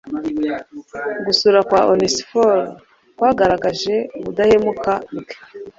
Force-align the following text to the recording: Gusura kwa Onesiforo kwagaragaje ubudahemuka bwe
Gusura 1.25 1.59
kwa 1.67 1.81
Onesiforo 1.93 2.63
kwagaragaje 3.17 3.95
ubudahemuka 4.17 4.91
bwe 5.17 5.33